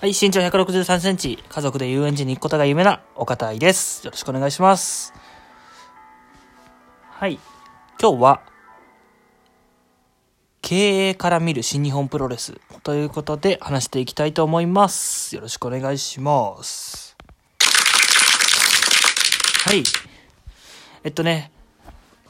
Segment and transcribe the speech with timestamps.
[0.00, 4.06] はい、身長163センチ、家族で遊園地に行くことが夢な岡田愛です。
[4.06, 5.12] よろしくお願いします。
[7.02, 7.40] はい、
[8.00, 8.40] 今日は、
[10.62, 15.34] 経営から見る新日本プロレスということで話していきたいと思います。
[15.34, 17.16] よろしくお願いします。
[19.64, 19.82] はい。
[21.02, 21.50] えっとね、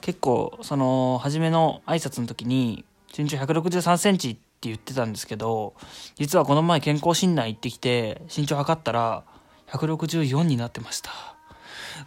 [0.00, 5.74] 結構、その、初めの挨拶の時に、身長163センチって言ってたんですけど、
[6.16, 9.24] 実はこの前健康診断行ってきて、身長測ったら、
[9.68, 11.10] 164になってました。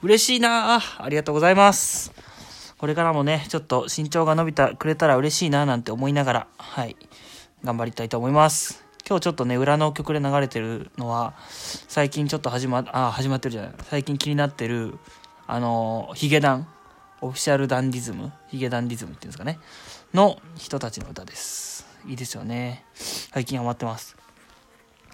[0.02, 2.12] 嬉しいなあありがとうございます。
[2.78, 6.96] これからもね、ちょっと身長が伸びたくれたら嬉しいななんて思いながら、はい、
[7.64, 8.84] 頑張りたいと思います。
[9.08, 13.72] 今日ちょっとね、裏の曲で流れてるのは、最近ちょっと始ま、あ、始まってるじゃない。
[13.84, 14.98] 最近気になってる、
[15.48, 16.68] あの、ヒゲダン、
[17.22, 19.60] オフィシャルダンディズム、ヒゲダンディズムっていうんですかね、
[20.14, 21.81] の人たちの歌です。
[22.08, 22.86] いいですよね。
[22.94, 24.16] 最近ハマってます。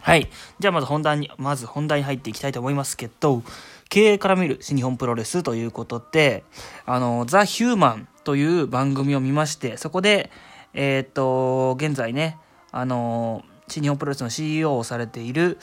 [0.02, 0.30] はい。
[0.60, 3.44] じゃあまず本題に、まず本題に入っていきたいと思いますけど、
[3.90, 6.44] 経営から見る新日本プロレスということで、
[6.86, 10.32] あの、ザ・ヒューマンという番組を見まして、そこで、
[10.74, 12.38] えーっと、現在ね、
[12.72, 15.58] あの、新日本プロレスの CEO をされている、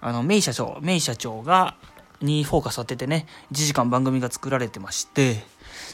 [0.00, 1.76] あの、メイ社長、メイ社長が、
[2.20, 5.44] にフォーカス当ててね、1時間番組が作られてまして、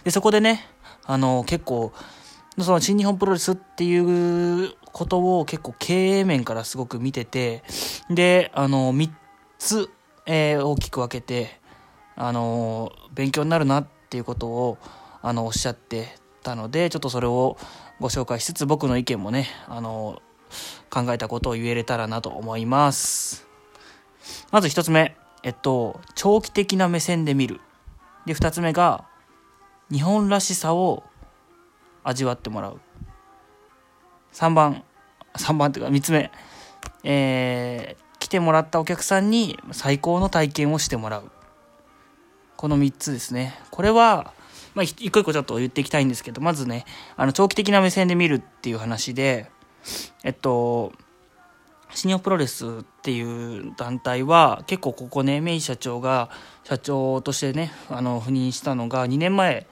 [0.05, 0.67] で、そこでね、
[1.05, 1.93] あの、結構、
[2.65, 7.63] その新日本プロレスっていうことを結構経営面からすごく見てて、
[8.11, 9.11] で、あの、3
[9.59, 9.91] つ、
[10.27, 11.61] えー大きく分けて、
[12.17, 14.79] あの、勉強になるなっていうことを、
[15.23, 17.57] あの、おっしゃってたので、ちょっとそれを
[18.01, 20.21] ご紹介しつつ、僕の意見もね、あの、
[20.91, 23.47] 考えたことを言えれたらなと思います。
[24.51, 27.61] まず1つ目、えっと、長期的な目線で見る。
[28.27, 29.05] で、2つ目が、
[29.91, 31.05] 日本らしさを
[32.09, 32.81] 味わってもらう。
[34.33, 34.83] 3番、
[35.37, 36.31] 3番っていうか3つ目、
[37.05, 41.31] えー来てもらったお客さんに最高の体験をしてもらう。
[42.57, 43.55] この3つですね。
[43.71, 44.35] これは、
[44.75, 46.85] まあ、一個一個ちょっと言っていきたいんですけど、まずね、
[47.17, 49.51] あの、長期的な目線で見るっていう話で、
[50.25, 50.93] えっと、
[51.95, 52.71] 新日本プロレスっ
[53.03, 56.29] ていう団体は結構ここねメイ社長が
[56.65, 59.67] 社長としてねあの赴任したのが2年前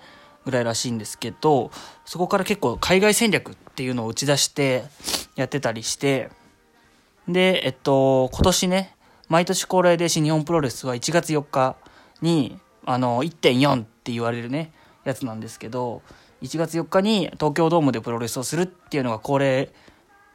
[0.47, 1.71] ぐらいらしいんですけど
[2.07, 4.84] そこから結構海外戦略っていうのを打ち出して
[5.34, 6.31] やってたりして
[7.29, 8.97] でえっと今年ね
[9.29, 11.77] 毎年恒例で新日本プロレスは1月4日
[12.23, 14.73] にあの1.4って言われるね
[15.05, 16.01] やつなんですけど
[16.43, 19.71] 1月4日に東京ドームでプロレスをするっていうのが恒例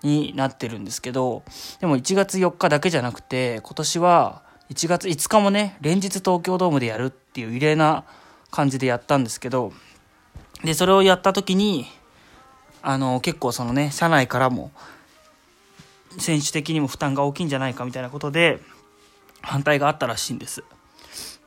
[0.04, 1.44] になってるんですけど、
[1.80, 8.06] でも1月4日だけじゃなくて、今年は1月5日もね、連日東京ドームでやるっていう異例な
[8.50, 9.74] 感じでやったんですけど、
[10.64, 11.88] で、それをやった時に、
[12.82, 14.72] あの、結構そのね、社内からも、
[16.18, 18.60] 選手的にも負担が大きいんじゃないかみたいなことで、
[19.42, 20.64] 反対があったらしいんです。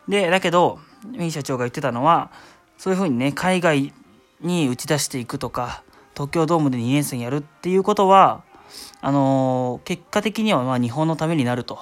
[0.09, 2.31] で、だけど、メイ社長が言ってたのは、
[2.79, 3.93] そういうふうにね、海外
[4.41, 5.83] に打ち出していくとか、
[6.15, 8.43] 東京ドームで2連戦やるっていうことは、
[9.01, 11.79] あのー結果的にはまあ日本のためになると。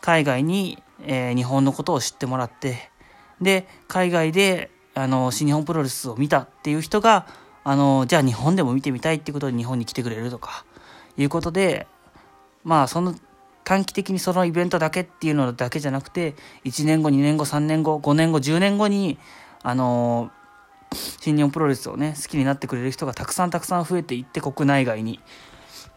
[0.00, 2.90] 海外に、えー日本のことを知ってもらって、
[3.40, 7.26] で、海外で、あの新日本プロレスを見たっていう人が、
[7.64, 10.64] あのじゃあ日本でも見てみたいっていうことで日本に来てくれるとか、
[11.18, 11.86] いうことで、
[12.64, 13.14] まあその
[13.64, 16.34] 短期的にそのイベントだけっていうのだけじゃなくて、
[16.64, 19.18] 1年後、2年後、3年後、5年後、10年後に、
[19.62, 20.30] あの
[21.20, 25.20] 新日本プロレスをね、好きになってくれる人がたくさんたくさん増えていって、国内外に。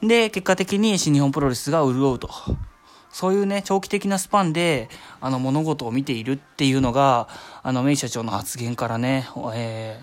[0.01, 2.29] で、結果的に新日本プロレスが潤うと。
[3.11, 4.89] そういうね、長期的なスパンで、
[5.19, 7.27] あの、物事を見ているっていうのが、
[7.63, 10.01] あの、メイ社長の発言からね、え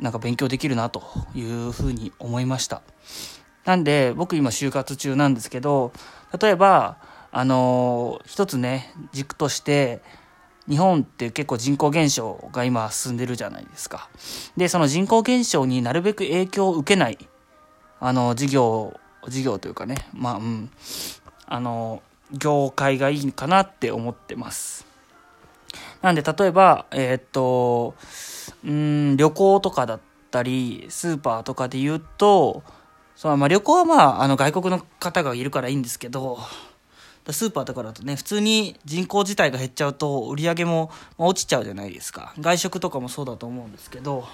[0.00, 1.02] ー、なんか勉強できるなと
[1.34, 2.82] いうふうに思いました。
[3.64, 5.92] なんで、僕今就活中なんですけど、
[6.40, 6.98] 例えば、
[7.30, 10.02] あのー一つね、軸として、
[10.68, 14.08] 日本って結構人口減少が今進んでるじゃないですか。
[14.56, 17.18] で、その人口減少になるべく影響を受けない、
[18.00, 18.98] あの、事業、
[19.28, 20.70] 事業というかね、まあ、うん、
[21.46, 22.02] あの、
[22.38, 24.86] 業界がいいかなって思ってます。
[26.02, 27.94] なんで、例えば、えーっと、
[28.64, 30.00] うん、旅行とかだっ
[30.30, 32.62] たり、スーパーとかで言うと、
[33.16, 36.38] そうまあ、旅行はまあ、あの、外国の方がいるからいいんですけど、
[37.30, 42.34] スーパーとかだとね、普通に人口自体が減っちゃうと、売り上げも落ちちゃうじゃないですか。
[42.38, 44.26] 外食とかもそうだと思うんですけど、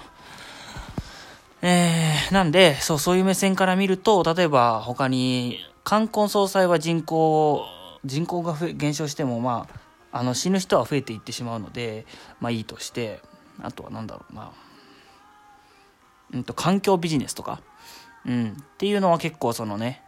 [1.61, 7.63] えー、なんで、そう、そういう目線から見ると、例えば他に、冠婚葬祭は人口、
[8.05, 9.67] 人口が増減少しても、ま
[10.11, 12.05] あ、あの、死ぬ人は増えていってしまうので、
[12.39, 13.21] まあいいとして、
[13.61, 14.51] あとはなんだろうな、
[16.33, 17.61] うんと、環境ビジネスとか、
[18.25, 20.01] うん、っていうのは結構そのね、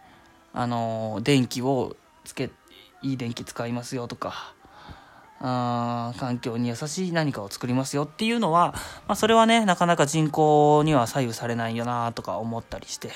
[0.53, 2.49] あの、電気をつけ、
[3.01, 4.53] いい電気使いますよとか
[5.45, 8.73] あ環境に優しい何かを作りますよっていうのは、
[9.07, 13.11] まあ、それはねなかなか人口には左右されないよなとか思ったりして。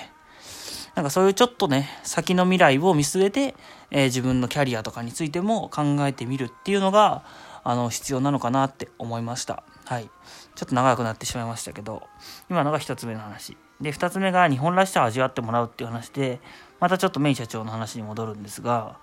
[0.98, 3.54] なんかそういうちょっとね先の未来を見据えて、
[3.92, 7.24] えー、自分のキャリアとかについても考えてみるっていうのが
[7.64, 9.62] あの必要なのかなって思いました。
[9.86, 10.10] はい。
[10.56, 12.02] ちょっと長くなってしまいましたけど
[12.50, 13.56] 今のが1つ目の話。
[13.80, 16.42] で2つ目が日本らしさを味わってもらうっていう話で
[16.80, 18.98] またちょっとメイ社長の話に戻るんですが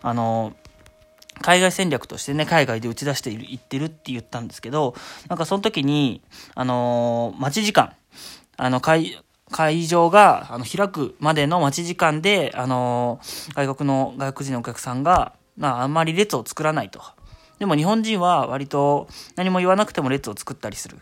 [0.00, 0.56] あの
[1.42, 4.94] 海外戦略としてね、海外で打ち出している、言ってるって言ったんですけど、
[5.28, 6.22] なんかその時に、
[6.54, 7.92] あの、待ち時間、
[8.56, 8.80] あの、
[9.50, 13.20] 会場が、あの、開くまでの待ち時間で、あの、
[13.54, 17.00] 外国の、外国人のお客さんが、まあ、あんまり列を作らないと。
[17.58, 19.06] でも日本人は割と
[19.36, 20.98] 何も言わなくても列を作ったりする。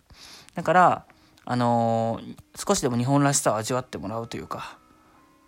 [0.55, 1.05] だから、
[1.45, 2.21] あの、
[2.55, 4.79] 少しでも日本らしさを味わってもらうというか、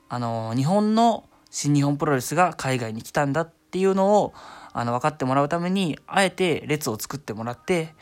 [0.08, 4.34] あの日本の新日本プロレスが海外に来たんだっていうのを、
[4.72, 7.94] あの分かってもらうためにあえて列を作ってもらって、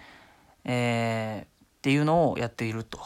[0.64, 2.98] えー、っていうのをやっていると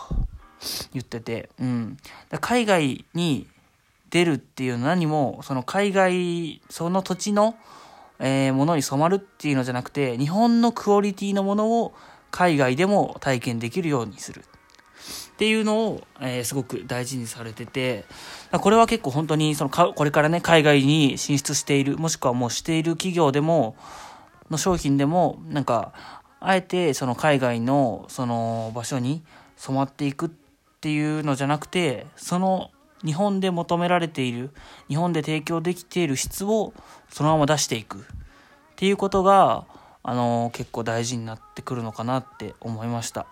[0.93, 1.97] 言ってて、うん、
[2.41, 3.47] 海外に
[4.11, 7.57] 出るっていうの何もその海外その土地の、
[8.19, 11.95] えー、ものに染まるっていうのじゃなくて日本のクオリティのものを
[12.31, 14.45] 海外でも体験できるようにする。
[15.37, 18.07] っていうのを、えー、すごく大事にされてて、
[18.51, 23.77] これは結構本当にそのか、これからね、海外に進出している、もしくはもうしている企業でも、
[24.51, 25.93] の商品でも、なんか、
[26.41, 29.23] あえてその海外のその場所に
[29.57, 30.46] 染まっていくって
[30.87, 32.71] ていうのじゃなくて、その
[33.05, 34.51] 日本で求められている、
[34.87, 36.73] 日本で提供できている質を
[37.09, 38.03] そのまま出していくっ
[38.77, 39.67] ていうことが、
[40.05, 43.27] あの結構大事になってくるのかなって思いました。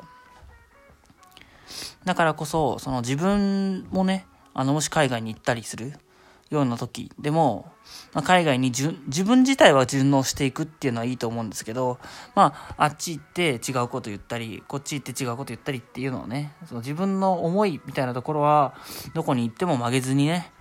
[2.04, 5.92] だからこそ、その自分もね、あの、もし海外に行ったりする
[6.50, 7.70] ような時でも、
[8.12, 11.98] まあ、海外に自分自体は順応していくっていうのはいいと思うんですけど、
[12.34, 18.75] まあ、あっち行って違うこと言ったり、こっち行って違うこと言ったりっていうのをね、その自分の思いみたいなところは、
[19.14, 20.52] どこに行っても曲げずにね、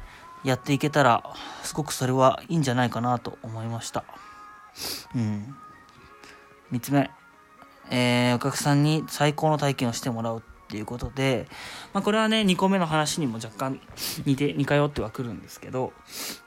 [0.44, 1.24] やっていけたら、
[1.64, 4.04] すごくそれはいいんじゃないかなと思いました。
[5.16, 5.56] うん。
[6.72, 7.12] 三つ目。
[7.90, 11.48] えー、お客さんに最高の体験をしてもらうっていうことで、
[11.94, 13.80] まあ、これはね2個目の話にも若干
[14.26, 15.94] 似て似通ってはくるんですけど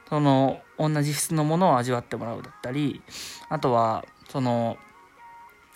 [0.08, 3.02] その同じ質のものを味わってもらうだったり
[3.48, 4.76] あとはその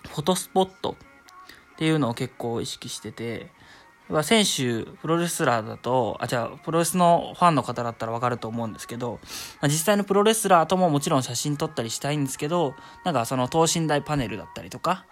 [0.09, 0.97] フォトスポット
[1.75, 3.51] っていうのを結構意識してて
[4.23, 9.21] 選手、プロレスラーだと、あ、じゃあ、プロレスのファンの方だったらわかると思うんですけど、
[9.63, 12.75] 実際のプロレスラーとももちろん写真撮ったりしたいんですけど、
[13.05, 15.07] なんかその等身大パネルだったりとか、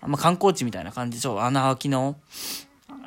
[0.00, 2.16] まあ、観光地みたいな感じで、穴開きの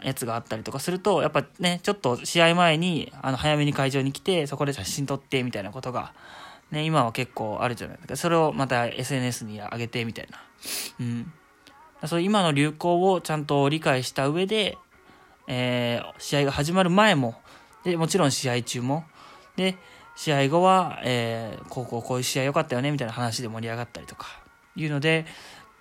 [0.04, 6.14] やつがあったりとかすると、やっぱね、ちょっと試合前に、あの、早めに会場に来て、そこで写真撮って、みたいなことが、
[6.72, 8.16] ね、今は結構あるじゃないですか。
[8.18, 10.40] それをまた SNS に上げて、みたいな。
[11.00, 11.34] うん。
[12.06, 14.78] そういう今の流行をちゃんと理解した上で、
[15.48, 17.36] えー、試合が始まる前も、
[17.84, 19.06] で、もちろん試合中も、
[19.56, 19.78] で、
[20.16, 24.28] 試合後は、えー、こうこうこういう試合良かったよね、みたいな話で盛り上がったりとか、
[24.76, 25.26] いうので、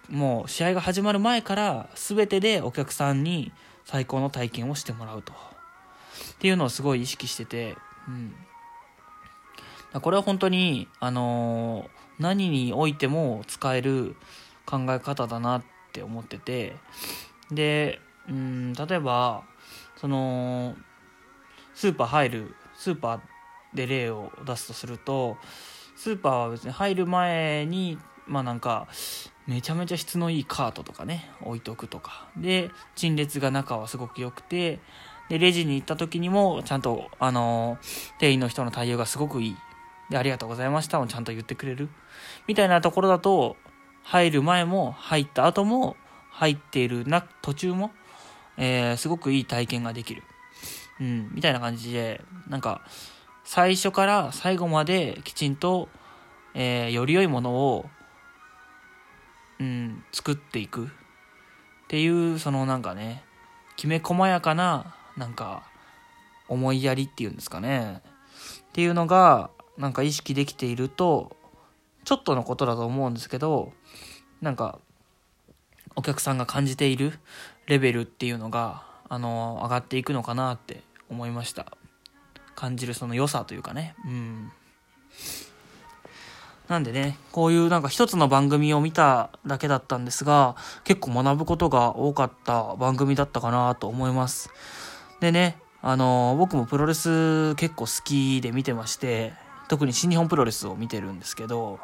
[0.09, 3.53] もう試合が始まる前から全てでお客さんに
[3.87, 5.33] 最高の体験をしてもらうと。
[5.33, 5.37] っ
[6.39, 7.77] ていうのをすごい意識してて、
[8.09, 8.35] うん。
[10.01, 14.17] これは本当に、あのー、何においても使える
[14.67, 16.77] 考え方だなって思ってて、
[17.51, 19.45] で、うん、例えば、
[19.97, 20.77] その、
[21.75, 23.21] スーパー入る、スーパー
[23.77, 25.37] で例を出すとすると、
[25.95, 28.89] スーパーは別に入る前に、まあなんか、
[29.47, 32.29] めちゃめちゃ質のいいカートとかね、置いとくとか。
[32.37, 34.81] で、陳列が中はすごく良くて、
[35.29, 37.79] で、レジに行った時にも、ちゃんと、あの
[38.19, 39.57] 店員の人の対応がすごくいい。
[40.11, 41.89] で、ありがとうございましたをちゃんと言ってくれる。
[42.47, 43.57] みたいなところだと、
[44.03, 45.97] 入る前も、入った後も、
[46.31, 47.93] 入っているな、途中も、
[48.57, 50.23] えー、すごくいい体験ができる。
[51.01, 52.83] うん、みたいな感じで、なんか、
[53.45, 55.89] 最初から最後まできちんと、
[56.55, 57.87] えー、より良いものを
[59.61, 60.87] うん、作っていく。
[60.87, 60.89] っ
[61.89, 63.23] ていうそのなんかね
[63.77, 65.63] きめ細やかななんか
[66.49, 68.03] 思いやりっていうんですかね。
[68.69, 71.37] っていうのがなんか意識できていると
[72.05, 73.73] ちょっとのことだと思うんですけど
[74.41, 74.79] なんか
[75.95, 77.19] お客さんが感じている
[77.67, 81.67] レベルっていうのがあの上がっていくのかなって思いました。
[82.55, 83.95] 感じるその良さというかね。
[84.05, 84.51] うん。
[86.69, 94.51] なんでね、こういうなんか一つの番組を見ただけだったんですが、結構学ぶことが多かった番組だったかなと思います。
[95.21, 99.35] でね、あのー、僕もプロレス結構好きで見てまして、
[99.69, 101.79] 特に新日本プロレスを見てるんですけど、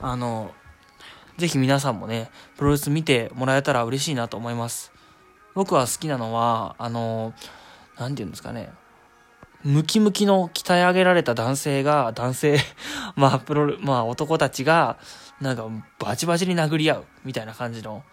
[0.00, 0.52] あの、
[1.36, 4.92] ぜひ皆さんもね、プロレス見てもらえたら嬉しいなと思います。
[5.54, 7.34] 僕は好きなのは、あの、
[7.98, 8.70] なんて言うんですかね、
[9.66, 12.60] ムキムキの鍛え上げられた男性が、男性
[13.16, 14.96] まあ、プロ、まあ、男たちが、
[15.40, 15.66] なんか、
[15.98, 18.04] バチバチに殴り合う、みたいな感じの、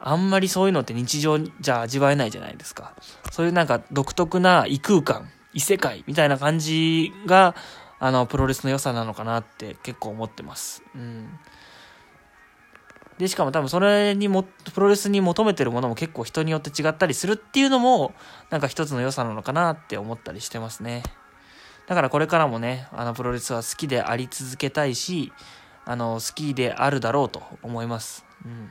[0.00, 2.94] あんまりそういうのって日常じゃ味わえないじゃないですか。
[3.30, 7.54] そういうなんか独特な異空間、異世界みたいな感じが、
[8.00, 10.82] あの、プロレスの良さなのかなって結構思ってます。
[10.96, 11.38] うん。
[13.18, 18.14] で、しかも多分それにも、プロレスに求めてるものも結構人によって違ったりするっていうのも、
[18.50, 21.02] なんか一つの良さなのかなって思ったりしてますね。
[21.86, 25.32] だからこれからもね、あの、プロレスは好きであり続けたいし、
[25.84, 28.24] あの、好きであるだろうと思います。
[28.44, 28.70] うん。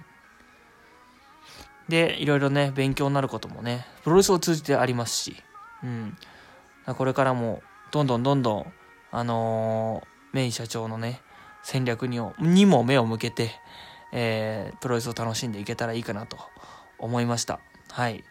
[1.88, 5.36] で、いろいろね、勉強になることもね、プロレスを通じてありますし、
[5.84, 6.18] うん。
[6.96, 8.74] これからも、どんどんどんどん、
[9.12, 11.22] あのー、メイン社長のね、
[11.64, 13.52] 戦略ににも目を向けて、
[14.12, 16.38] えー、プロレスを楽しんでいけたらいいかなと
[16.98, 17.60] 思いました。
[17.90, 18.24] はい。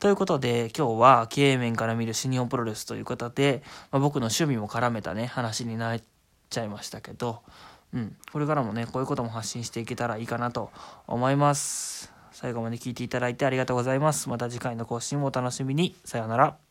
[0.00, 6.00] ということで、今日は経営面から見る新日本プロレスということで、まあ、僕の趣味も絡めたね、話になっ
[6.50, 7.42] ちゃいましたけど、
[7.92, 10.70] うん、これからもね、こういうことも発信していけたらいいかなと
[11.06, 12.12] 思います。
[12.30, 14.28] 最後まで聞いていただいてありがとうございます。
[14.28, 15.96] また次回の更新もお楽しみに。
[16.04, 16.67] さようなら。